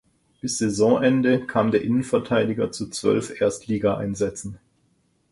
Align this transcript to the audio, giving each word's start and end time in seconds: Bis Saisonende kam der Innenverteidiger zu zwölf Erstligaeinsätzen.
Bis 0.41 0.57
Saisonende 0.57 1.45
kam 1.45 1.69
der 1.69 1.83
Innenverteidiger 1.83 2.71
zu 2.71 2.89
zwölf 2.89 3.39
Erstligaeinsätzen. 3.39 4.57